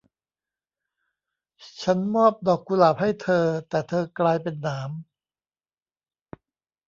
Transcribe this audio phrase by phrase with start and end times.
[1.79, 4.91] ฉับมอบดอกกุหลาบให้เธอ แต่เธอกลายเป็นหนาม